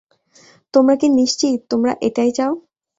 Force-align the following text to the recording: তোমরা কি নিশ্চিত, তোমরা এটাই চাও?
তোমরা 0.73 0.95
কি 1.01 1.07
নিশ্চিত, 1.11 1.57
তোমরা 1.71 1.91
এটাই 2.07 2.31
চাও? 2.37 2.53